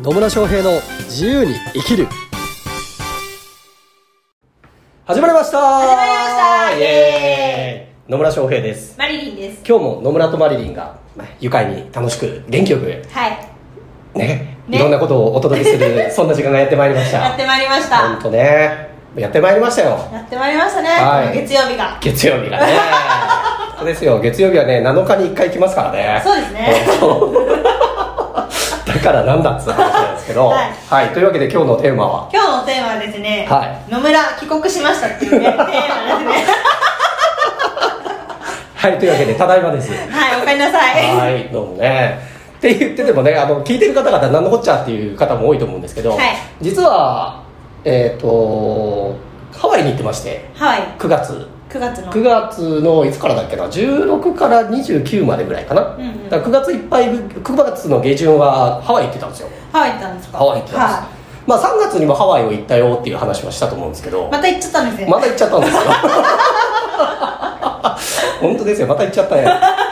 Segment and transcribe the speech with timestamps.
[0.00, 2.06] 野村翔平の自由に生きる。
[5.04, 5.58] 始まりました。
[5.58, 6.78] 始まりました。
[6.78, 8.12] イエーイ。
[8.12, 8.96] 野村翔平です。
[8.96, 9.64] マリリンです。
[9.66, 13.38] 今日も野村とマリリンがまあ愉快に楽しく元気よくはい。
[14.16, 14.78] ねね。
[14.78, 17.18] いろんなことをお届けする そんな時間がやってまいりました。
[17.18, 17.96] やってまいりました。
[17.96, 18.90] 本当ね。
[19.16, 19.98] やってまいりましたよ。
[20.12, 21.34] やってまいりましたね、はい。
[21.34, 21.96] 月曜日が。
[22.00, 22.66] 月曜日がね。
[23.76, 24.20] そうですよ。
[24.20, 26.22] 月曜日はね7日に1回来ますからね。
[26.24, 26.86] そうですね。
[27.00, 27.32] 本当。
[27.34, 28.48] だ
[29.00, 30.46] からなんだっつう話なんですけど。
[30.48, 30.72] はい。
[30.88, 32.30] はい、というわけで今日のテーマは？
[32.32, 33.92] 今日のテーマはですね、はい。
[33.92, 36.44] 野村帰国しましたっていうねテーマですね。
[38.74, 38.98] はい。
[38.98, 39.90] というわけでただいまです。
[39.90, 39.96] は
[40.36, 41.16] いおかえりなさい。
[41.16, 41.48] はい。
[41.52, 42.18] どうもね。
[42.58, 46.20] って言っててもねあの聞いてる方々何のこっちゃっていう方も多いと思うんですけど、はい。
[46.60, 47.40] 実は
[47.84, 49.16] えっ、と
[49.56, 50.82] ハワイに行ってましてはい。
[50.98, 52.12] 9月9月の。
[52.12, 56.28] 9月のいつからだっけな？16から29までぐらいかな、うんうん。
[56.30, 59.48] だから9月いっぱい9月の下旬はハワイ行ってたんですよ。
[59.72, 60.38] ハワイ行ったんですか？
[60.38, 61.08] ハワイ行ってたんです、は
[61.46, 64.28] まあ3月にもハワイを行ったよっていう話はしたと思うんですけど。
[64.28, 65.10] いまた行っちゃったんですね。
[65.10, 65.80] また行っちゃったんですよ。
[68.40, 68.86] 本当ですよ。
[68.86, 69.46] また行っちゃったね。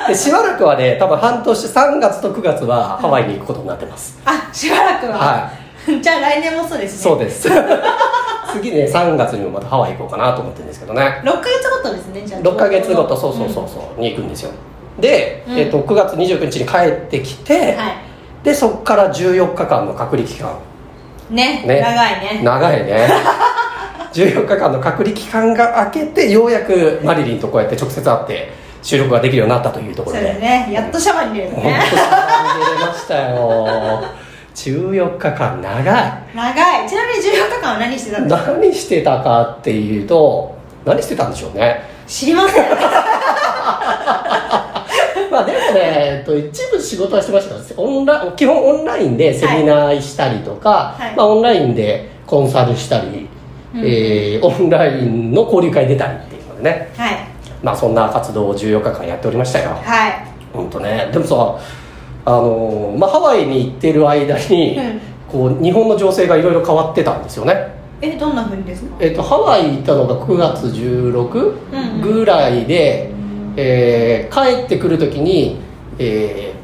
[0.09, 5.51] でしばらくはね多分半年3月と9月はハワイに行くことになってます、あしばらくは、は
[6.01, 7.03] じゃあ来年もそうですね。
[7.03, 7.49] そうです
[8.59, 11.21] 次ね3月にもまたハワイ行こうかなと思ってるんですけどね。
[11.25, 12.41] 6ヶ月ごとですねじゃあ。
[12.41, 14.53] 6ヶ月ごとそうそうそうそうに行くんですよ。
[15.01, 15.59] で、うん。
[15.59, 17.97] えっと9月29日に帰ってきて、はい。
[18.43, 20.57] でそこから14日間の隔離期間。
[21.31, 21.81] ねね。
[21.81, 22.41] 長いね。
[22.43, 23.09] 長いね。
[24.13, 28.51] 14日間の隔離期間が明けてようやくマリリンとこうやって直接会って
[28.83, 30.69] 収録ができるようになったというとこそうろでですね。
[30.73, 31.87] やっとシャワーに出る本当ねに出
[32.81, 34.03] れましたよ
[34.57, 35.85] 14日間長い。
[36.35, 36.89] 長い。
[36.89, 38.53] ちなみに14日間は何してたんですか？
[38.53, 41.83] 何してたかっていうと何してたんでしょうね。
[42.07, 42.65] 知りません。
[45.31, 47.55] まあでもね、えっと、一部仕事はしてました。
[47.81, 51.17] オンラ基本オンラインでセミナーしたりとか、はい。
[51.17, 53.29] まあ、オンラインでコンサルしたり、
[53.75, 53.81] うん。
[53.81, 56.89] えーオンラインの交流会出たりっていうのでね。
[56.97, 57.11] はい。
[57.63, 59.71] まあそんな活動を14日間やっておりましたよ。
[59.83, 60.13] はい。
[60.55, 61.09] 本当ね。
[61.13, 61.35] でもさ
[62.27, 65.01] あのーまあ、ハワイに行ってる間に、うん。
[65.31, 67.75] こう日本の情勢がいろいろ変わってたんですよね。
[68.01, 68.97] えどんなふうにですか？
[69.01, 73.11] えっと、ハワイ行ったのが9月16うんぐらいで、
[73.57, 75.59] えー帰ってくる時に、
[75.99, 76.57] えー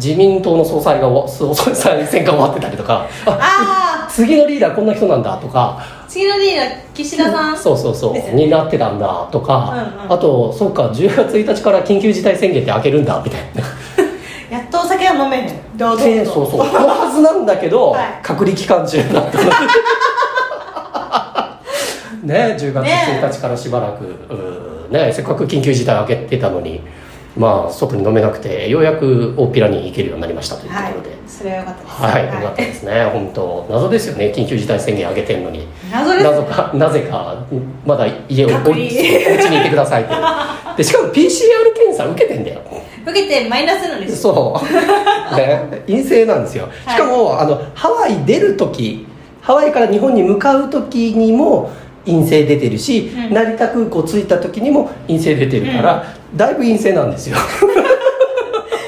[0.00, 10.12] 自民党の総裁が総裁選が終わってたりとかああ次のリーダーこんな人なんだとかあ次のリーダー岸田さんそうそうそう、になってたんだとか、うんうん。
[10.12, 13.57] あとそうか10月1日から緊急事態宣言って開けるんだみたいな。
[13.57, 13.57] や
[15.18, 16.58] っとお酒が飲める堂々とでそうそう。
[16.58, 18.20] のはずなんだけど、はい。
[18.22, 19.38] 隔離期間中だった。
[22.22, 26.80] ね10月1日からしばらく、うーね、せっかく緊急事態開けてたのに。
[27.36, 30.94] まあ外に飲めなくてようやく大っぴらに行けるようになりましたというとこはい。
[30.94, 32.02] ろでそれはよかったです。
[32.02, 33.04] はい、よかったですね。
[33.12, 34.32] 本当謎ですよね。
[34.34, 35.68] 緊急事態宣言上げてるのに。
[35.92, 36.24] 謎です。
[36.24, 37.36] なぜかなぜか
[37.86, 38.82] まだ家をお隔離。
[38.82, 38.88] お家
[39.50, 40.14] にいてくださいって。
[40.78, 41.14] でしかも PCR
[41.76, 42.60] 検査受けてんだよ
[43.10, 44.60] 受けてマイナスなんですそ
[45.32, 46.68] う、ね、陰性なんですよ。
[46.84, 46.96] はい。
[46.96, 49.06] しかも、あのハワイ出る時
[49.40, 51.70] ハワイから日本に向かう時にも
[52.04, 53.34] 陰性出てるし、うん。
[53.34, 56.04] 成田空港着いた時にも陰性出てるから、
[56.36, 57.36] だいぶ陰性なんですよ。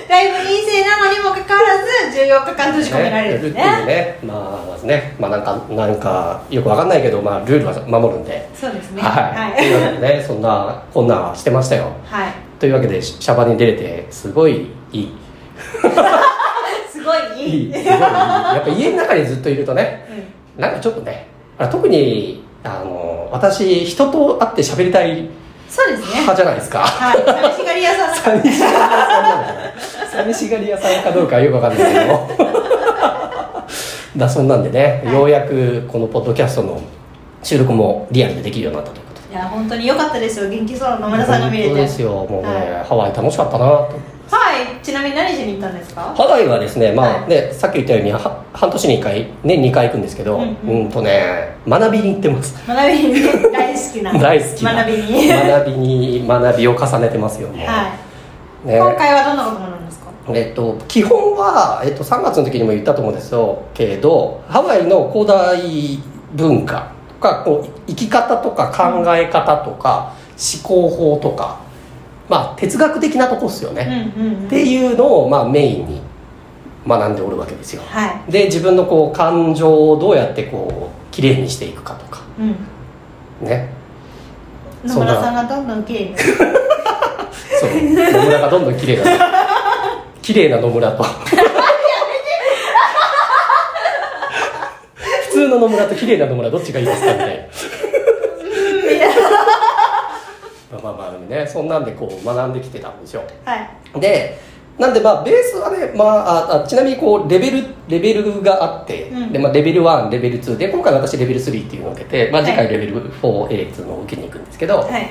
[0.08, 1.78] だいぶ陰性なのにもかかわら
[2.12, 4.18] ず14日間閉じ込められるんですっていうねね。
[4.22, 5.14] まあね。
[5.18, 8.48] まあなんかなんかよくわかんないけど、まあ、ルールは守るんで。
[8.54, 9.00] そうですね。
[9.00, 10.00] はい、とはい。
[10.00, 11.92] ねそんなこんなんしてましたよ。
[12.04, 15.12] はいというわけでシャバに出れてすごいいい。
[16.92, 17.66] すごいいい。
[17.66, 17.86] いいすごいいい。
[17.86, 20.06] やっぱ家の中にずっといるとね
[20.56, 20.62] うん。
[20.62, 21.26] なんかちょっとね
[21.58, 25.28] あ特にあの私人と会って喋りたい
[25.68, 26.08] そうですね。
[26.20, 26.80] 派じゃないですか。
[26.80, 32.28] はい寂しがり屋さん寂しがり屋さんなのかな寂しがり屋さんかどうかはよくわかんないけど。
[34.16, 36.82] だそんなんでね、はいようやくこのポッドキャストの
[37.42, 40.48] 収録もリアルでできるようになったといや本当に良かったですよ。
[40.50, 41.74] 元気そうな野村さんが見れて。
[41.74, 42.10] ですよ。
[42.28, 43.64] もうね、はハワイ楽しかったな。
[43.64, 43.92] と
[44.30, 44.84] はい。
[44.84, 46.12] ちなみに何しに行ったんですか？
[46.16, 47.28] ハワイはですね、まあはい。
[47.30, 52.54] ねさっき言ったようには半年に1回年2回行くんですけど、ううんん、とね学びに行ってます。
[52.66, 53.22] 学びに
[53.52, 54.12] 大好きな。
[54.18, 54.74] 大好きな。
[54.74, 55.28] 学びに。
[55.28, 57.58] 学びに学びを重ねてますよもう。
[57.58, 57.90] は
[58.64, 58.78] い、ね。
[58.78, 60.10] 今回はどんなことなんですか？
[60.32, 63.62] えっと、基本は、えっと、3月の時にも言ったと思うんですよ。
[63.74, 65.98] けどハワイの古代
[66.34, 71.60] 文化とかこう生き方とか考え方とか、思考法とか、
[72.28, 74.46] まあ、哲学的なとこですようんね、うんうん。
[74.46, 76.00] っていうのを、まあ、メインに
[76.86, 77.82] 学んでおるわけですよ。
[77.86, 78.32] はい。
[78.32, 82.22] で自分のこう感情をどうやってこうきれいにしていくかとか。
[82.38, 83.46] うん。
[83.46, 83.68] ね。
[84.84, 86.16] 野村さんがどんどん綺麗に
[87.60, 87.70] そう。
[88.14, 89.04] 野村がどんどん綺麗な
[90.22, 91.04] 綺麗な野村と
[95.50, 97.44] の野村と綺麗な野村どっちがいいですかみたいな。
[100.72, 103.22] まあまあまあねそんなんでこう学んできてたんですよ。
[103.44, 104.00] はい。
[104.00, 104.38] で
[104.78, 109.32] なんでまあベースはね、まあ、ああちなみにこうレベルレベルがあって、うん。
[109.32, 112.66] でまあ、レベル1レベル2で今回私レベル3っていうのを受けて、まあ、次はい。
[112.68, 115.08] 回レベル 4A っていうのを受けに行くんですけど、はい。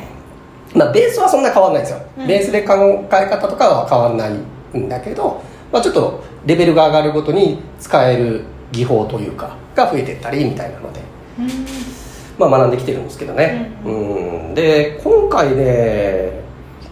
[0.74, 2.28] まあ、ベースはそんな変わんないんですよ、うん。
[2.28, 2.74] ベースで考
[3.12, 11.02] え方とかは変わんないんだけど、まあ、ちょっとレベルが上がるごとに使える技法というかが増えてったりみたいなので、
[11.40, 11.48] うん。
[12.38, 14.56] まあ、学んできてるんですけどね、ううん。
[14.56, 16.42] で今回ね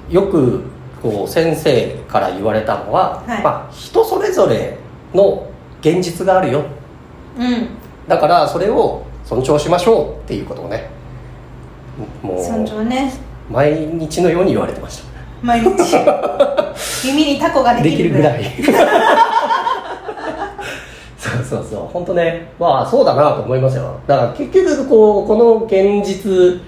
[0.10, 0.64] よく
[1.02, 3.44] こう先生から言われたのは、はい。
[3.44, 4.78] まあ、人それぞれ
[5.14, 5.48] の
[5.82, 6.66] 現実があるよ。
[7.38, 7.70] うん。
[8.08, 10.90] だからそれを尊重しましょうっていうことをね
[12.22, 13.14] も尊う重ね。
[13.50, 15.08] 毎日のように言われてました。
[15.42, 15.96] 毎日。
[17.06, 18.44] 耳にタコができるぐらい
[21.28, 21.80] そう そうそう。
[21.92, 24.00] 本当ねまあそうだなと思いますよ。
[24.08, 26.62] だから結局こうこの現実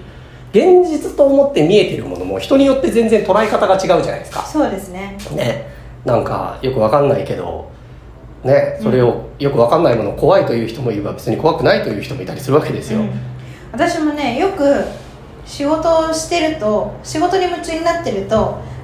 [0.52, 4.42] 現実と思って見えてるものも人によって全然捉え方が違うじゃないですか。
[4.42, 5.16] そうですね。
[5.36, 5.80] ね。
[6.04, 7.68] なんかよくわかんないけど
[8.42, 13.10] ねそれをよくわかんないものを怖いという人もいれば別に怖くないという人もいたりするわけですよ、うん。
[13.72, 14.62] 私もねよく
[15.44, 18.36] 仕事をしてると仕事に夢中になってると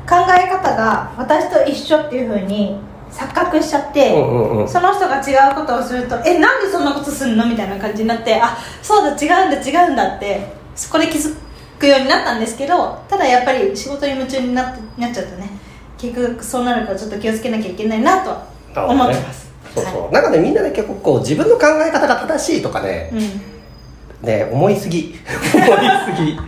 [0.08, 2.78] 考え方が私と一緒っていう風に
[3.10, 4.68] 錯覚しちゃって、うんうんうん。
[4.68, 11.34] その人が違うことをするとえなんでそんなことすんのみたいな感じになってあそうだ違うんだ違うんだってそこで気づ
[11.78, 15.50] くようになったんですけどただやっぱり仕事に夢中になってなっちゃうとね
[15.98, 24.26] 結局そうなるからちょっと気をつけなきゃいけないなとは思ってます、そうそう、なんかねみんなね結構こう自分の考え方が正しいとかね、うん。
[24.26, 25.14] ね思いすぎ。
[25.54, 25.68] 思い
[26.16, 26.38] すぎ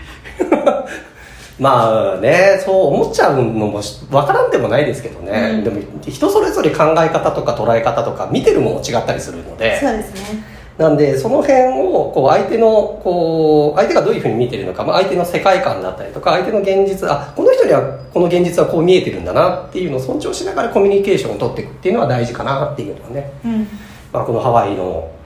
[1.58, 5.64] まあねそう思っちゃうのもし分からんでもないですけどね、うん。
[5.64, 9.81] でも人それぞれ考え方とか捉え方とか見てるもの違ったりするので。
[9.81, 10.58] そうですね。
[10.78, 23.32] なんでその辺をこう相手のこう相手がどういうふうに見てるのか、まあ、相手の世界観だったりとか相手の現実あこの人にはこの現実はこう見えてるんだなっていうのを尊重しながらコミュニケーションを取っていくっていうのは大事かなっていうのはね。
[23.44, 23.66] うん。
[24.12, 25.18] まあ、このハワイのお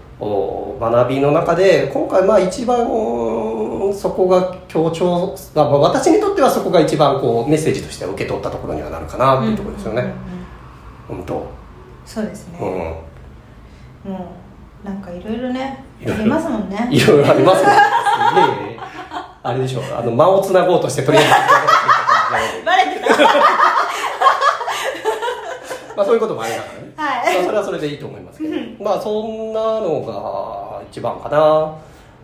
[0.80, 10.08] 学びの中で今回まあ一番うんそこが強調、まあ、まあ私にとってはそこが一番こうメッセージとして受け取ったところにはなるかなっていうところですよね、うん。
[10.08, 10.22] うんうん
[11.08, 11.46] 本当。
[12.06, 12.58] そうですね、
[14.04, 14.12] うん。
[14.12, 14.34] も
[14.84, 16.88] うなんかいろいろねありますもんね。
[16.90, 17.70] いろいろありますね。
[18.30, 18.40] すげ
[18.74, 18.80] え
[19.42, 19.82] あれでしょう。
[19.96, 21.30] あの間をつなごうとしてとりあえず
[22.64, 23.06] バレてた。
[25.96, 26.92] まあそういうこともありながらね。
[26.96, 27.34] はい。
[27.34, 31.74] まあ、それはそれでいいと思いますけど、まあそんなのが一番かな。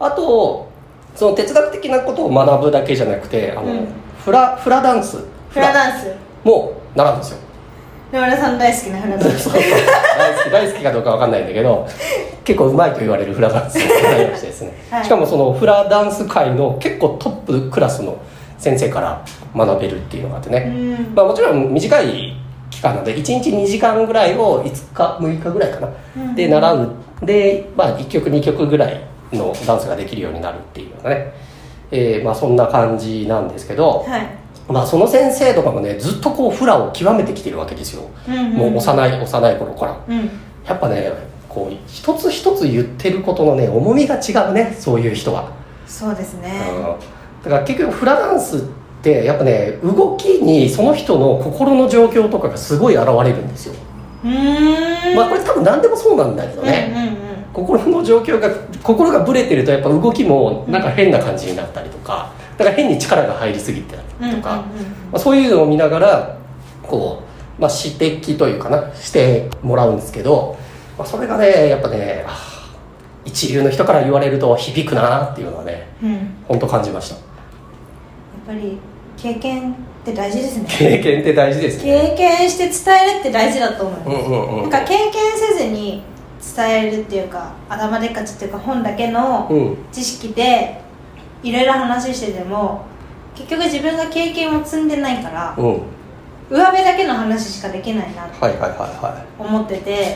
[0.01, 0.69] あと
[1.15, 3.89] その哲学的なことを学ぶだけじゃなくてあの、うん。
[4.25, 5.19] フラフラダンス。
[5.51, 6.15] フラダンス。
[6.45, 7.39] も習うんですよ。
[8.13, 9.49] 野村さん大好きなフラダンス。
[9.49, 11.87] 大好き大好きかどうかわかんないんだけど
[12.45, 13.77] 結構うまいと言われるフラダンス。
[13.77, 15.05] を習いましてですね、はい。
[15.07, 18.17] しかもそのフラダンス界の結構トップクラスの
[18.59, 19.25] 先生から
[19.57, 21.15] 学べるっていうのがあってね、うん。
[21.15, 22.37] まあ、もちろん短い
[22.71, 26.35] 期間なので1日2時間ぐらいを5日6日ぐらいかな、うん。
[26.35, 26.91] で習う。
[27.23, 29.01] で、まあ、1曲2曲ぐらい
[29.33, 31.33] のダンスができるようになるっていうのがね、
[31.91, 34.27] えーまあ、そんな感じなんですけど、はい。
[34.69, 40.05] まあ、その先生とかもねずっとこうフラを極めてきてるわけですよ、うんうんもう幼い幼い頃から。
[40.09, 40.31] うん。
[40.67, 41.11] やっぱね
[41.49, 45.51] こう一つ一つ言ってることのね重みが違うねそういう人は。
[45.87, 46.61] そうですね。
[47.43, 53.75] だから結局フラダンスってやっぱね動きにその人の心の状況とかがすごい現れるんですよ、
[54.25, 55.17] うーん。
[55.17, 58.49] まあこれ多分何でもそうなんだけどね、うんうんうん心の状況が
[58.83, 66.39] 心がブレてるとやっぱ動きもなんか変な感じになったりとかだから変に力が入りすぎてたりとか、うんうんうんまあ、そういうのを見ながら
[66.83, 67.23] こ
[67.59, 70.57] う、まあ、指摘というかなしてもらうんですけど、
[70.97, 72.25] まあ、それがねやっぱね
[73.25, 76.35] 一流の人から言われると響くなっていうのはねうん。
[76.47, 77.28] 本当感じました
[78.49, 78.79] ぱり
[79.19, 79.75] 経験っ
[80.05, 80.67] て大事ですね。
[80.67, 81.85] 経験って大事ですね。
[81.85, 86.03] 経験して伝えるって大事だと思います、うんうんうんなんか経験せずに
[86.57, 89.77] 伝えるっていうか頭でっかちっていうか本だけのうん。
[89.93, 90.81] 知識で
[91.43, 92.87] いろいろ話してても
[93.35, 95.69] 結局自分が経験を積んでないからうん。
[95.73, 95.81] はい
[96.51, 100.13] 上辺だけの話しかできないなってはいはいは思っててやっ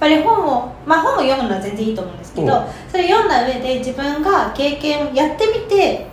[0.00, 2.64] ぱり本をまあ本を読むのは全然いいと思うんですけど、うん。
[2.90, 6.08] それ読んだ上で自分が経験をやってみて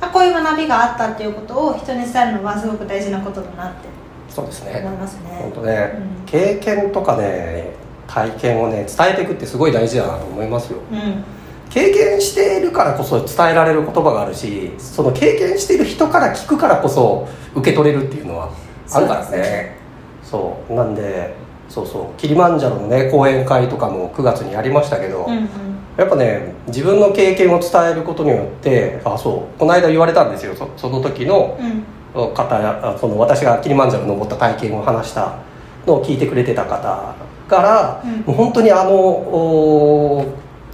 [0.00, 3.90] あこういう学びがあったっていうことを人に伝えるのはすごく大事なことだなってい
[4.30, 5.38] そうです思いねますね。
[5.42, 6.26] 本当ね、うん。
[6.26, 7.74] 経験とかね
[8.06, 10.78] 体験をね伝えていくってすごい大事だなと思いますよ。
[10.90, 11.24] うん。
[11.68, 18.50] 経験しているからこそ伝えられる言葉があるしその経験している人から聞くからこそ受け取れるっていうのは
[18.92, 19.76] あるからね。
[20.22, 21.34] そうなんで
[21.68, 22.20] そうそう。
[22.20, 25.69] キリマンジャロのね講演会とかも9月にやりましたけど、うんうん
[26.00, 31.84] ややっぱね自分の経験を伝えることによってあそうこの間言われたんですよそその時のうん。
[32.12, 35.38] その私がキリマンジャロ登った体験を話した
[35.86, 37.14] のを聞いてくれてた方
[37.48, 38.20] から、うん。
[38.22, 40.26] もう本当にあのお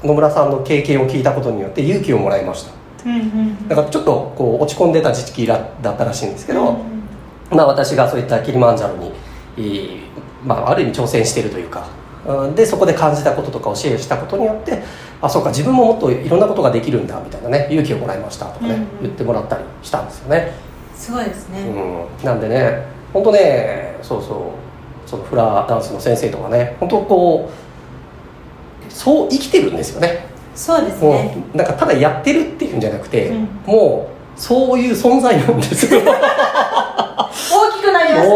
[0.02, 2.73] 野村さんの経験を聞いたことによって勇気をもらいました。
[3.04, 3.68] うんうん。
[3.68, 9.12] だからちょっとこう落ち込んでた時期だだったらしいんですけど、うんまあ、私がそういったキリマンジャロに、
[9.59, 10.00] えー
[10.42, 11.87] まあ、ある意味挑戦しているというか
[12.26, 14.83] うんでそこで感じたこととかをシェアしたことによって
[15.26, 18.80] あそうか自分ももっといろんなことができるんだみたいなね勇気をもらいましたとかね、うん。
[18.80, 20.52] うん言ってもらったりしたんですよね、
[20.95, 30.26] すごいですね、うん、なんでね本当ねそうそうそのフラダンスの先生とかね本当こうそう生きてるんですよね。
[30.54, 33.49] そうですもねうなんかただやってるっていうんじゃなくて、うん。
[33.66, 36.00] もうそういう存在なんですよ。
[36.06, 38.28] 大きくなりまし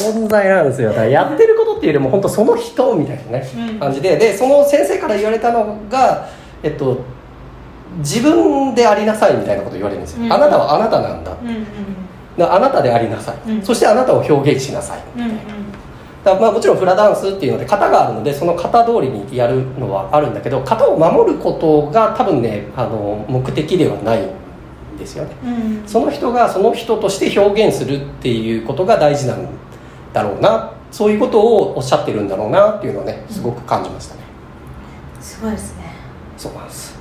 [0.00, 0.92] 存在なんですよ。
[0.92, 3.78] やってるっていうよりも本当その人みたいなね、うん。
[3.78, 4.16] 感じで。
[4.16, 6.28] でその先生から言われたのが
[6.62, 6.98] えっと
[7.98, 10.32] 自分でありなさいみたいなこと言われるんですよ、うん。
[10.32, 11.64] あなたはあなたなんだうんうん
[12.36, 13.62] あなたでありなさい、うん。
[13.62, 15.38] そしてあなたを表現しなさいうんうん。
[16.24, 25.36] だまあもちろんフラダンスっていうので型があるのでその型通りにやるのはあるんだけど型を守ることが多分ねあの目的ではないんですよね。
[25.44, 25.48] う
[25.84, 25.88] ん。
[25.88, 29.46] その人がその人として表現するっていうことが大事なん
[30.12, 34.20] だろうなそういうことをおっしゃってるんだろうなっていうのはねすごく感じましたね、
[35.20, 35.86] すごいですね。
[36.36, 36.96] そうなんです、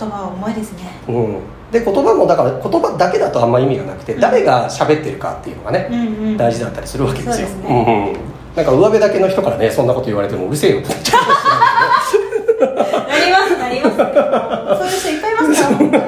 [0.00, 0.90] 言葉は重いですね。
[1.06, 4.20] うん、で言葉もだから言葉だけだとあんま意味がなくて、うん。
[4.20, 6.36] 誰が喋ってるかっていうのがね、うんうん。
[6.36, 7.46] 大事だったりするわけですよ。
[7.46, 7.68] そうですね。
[7.68, 8.14] うん。
[8.14, 11.22] うんなんか上辺だけの人からねそんなこと言われてもうるせえよってなっちゃう
[12.66, 16.02] なりますなりますそういう人いっぱいいますから本当に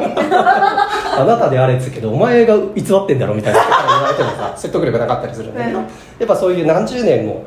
[1.23, 5.85] あなたであれですけどお前が偽ってんだろみたいなこと言われてもさ 説得力なかったりするんだけど、うん。
[5.85, 5.89] や
[6.25, 7.45] っぱそういう何十年も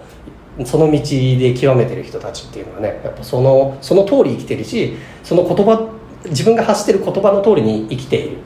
[0.64, 5.90] その道で極めてる人たちっていうのはねやっぱそのその通り生きてるしその言葉
[6.26, 8.40] 自分が発してる言葉の通りに生きているっ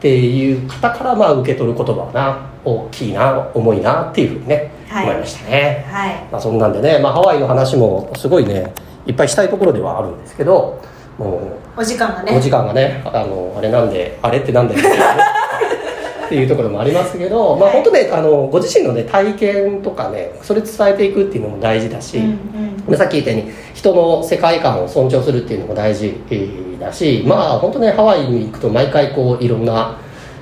[0.00, 5.86] ていう方からまあ受け取る言葉はな大きいな重いなっていうふうにね、はい思いましたね。
[5.88, 6.14] はい。
[6.32, 8.74] まあ、そんなんでね、まあ、ハワイの話もすごいね
[9.06, 10.82] いっぱいしたいところではあるんですけど
[11.20, 11.40] も
[11.76, 12.36] うお時間がね。
[12.36, 14.80] お時間がねあのあれなんであれってなんだよ
[16.26, 17.74] っていうところもありますけど、まあはい。
[17.74, 22.86] 本当ねあのご自身のね体験とかねそれ伝えていくっていうのも大事だし、うんうん。
[22.86, 29.96] でさっき言ったように人の世界観を尊重するっていうのも大事えーだしまあ本当ねハワイに行くと毎回こういろんな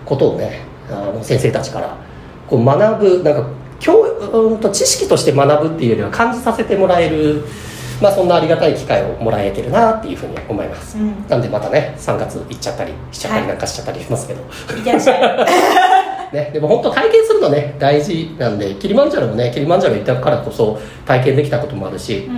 [0.06, 1.96] ことをねあの先生たちから
[2.46, 3.48] こう学ぶなんか
[3.80, 7.44] 教うんと知識として学ぶっていうよりは感じさせてもらえる、
[8.00, 11.26] まあ、そんなありがたい機会をもらえてるなっていうふうに思います、うん。
[11.28, 14.40] なんでまたね3月行っちゃったりしちゃったりはいなんかしちゃったりしますけど、
[14.76, 15.46] いってらっしゃい
[16.34, 22.28] ね、でも本当体験するのね大事なんでキリマンジャロもねキリマンジャロ行ったからこそ体験できたこともあるし、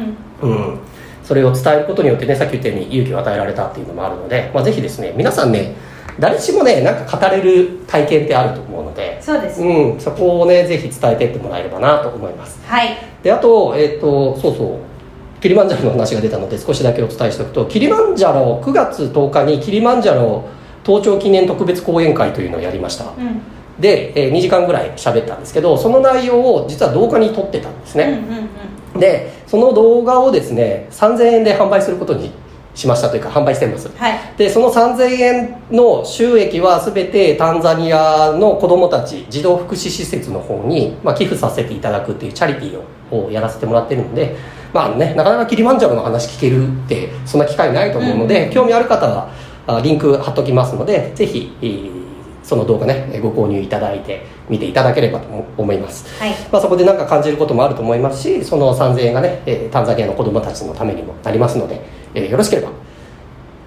[0.43, 0.49] うん。
[0.49, 0.79] うん、
[1.25, 5.75] それを伝えることによってねさっき言ったように勇気を与えられたっていうのもあるので、まあ、ぜひですね皆さんね
[6.21, 9.63] 誰しもねなんか語れる体験ってあると思うので、そうです。
[9.63, 12.61] うん、そこをねぜひ伝えていってもらえればなと思います。
[12.67, 12.97] はい。
[13.23, 14.90] であとえっ、とそうそう
[15.41, 20.49] キリマンジャロの話が出たので少しだけお伝えしておくとキリマンジャロ9月10日にキリマンジャロ
[20.85, 23.05] 登頂記念特別講演会というのをやりました。
[23.05, 23.41] うん。
[23.81, 28.49] で、えー2時間ぐらい喋ったんですけどその内容を実は動画に撮ってたんですうんうんね、
[28.95, 29.01] うん。
[29.01, 32.31] でその動画をですね3000円で販売することに
[32.75, 33.89] しましたというか販売してます。
[33.97, 34.19] はい。
[34.37, 44.37] でその3000円の収益は全てタンザニアの子どもたち児童福祉施設の方に、まあ、寄付させていただくっていうチャリティーををやらせてもらってるので、
[44.73, 49.31] まあね、なかなかキリマンジャロの話聞けるってそんな機会ないと思うので、うん興味ある方は
[49.67, 52.01] あリンク貼っときますのでぜひ、えー
[52.43, 56.07] その動画ねご購入いただいて見ていただければと思います。
[56.19, 56.31] はい。
[56.51, 61.81] まあ、そこで何か感じることもあると思いますしその3000円がね、えータンザニアの子どもたちのためにもなりますので、
[62.15, 62.71] えーよろしければ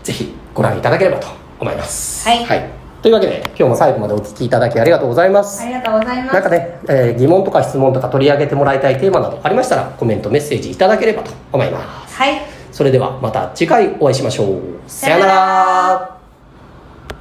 [0.03, 1.27] ぜひご覧いただければと
[1.59, 2.27] 思います。
[2.27, 6.33] はいというわけで今日も最後までお聞きいただきありがとうございます、ありがとうございます。
[6.33, 12.15] なんかね、えー疑問とか質問とか取り上げてもらいたいテーマなどありましたらコメントメッセージいただければと思います。
[12.15, 12.41] はい。
[12.71, 14.61] それではまた次回お会いしましょう。
[14.87, 16.22] さよなら